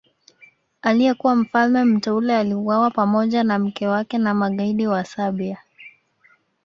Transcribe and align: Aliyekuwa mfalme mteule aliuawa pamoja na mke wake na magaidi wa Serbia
Aliyekuwa 0.81 1.35
mfalme 1.35 1.83
mteule 1.83 2.37
aliuawa 2.37 2.91
pamoja 2.91 3.43
na 3.43 3.59
mke 3.59 3.87
wake 3.87 4.17
na 4.17 4.33
magaidi 4.33 4.87
wa 4.87 5.03
Serbia 5.05 5.57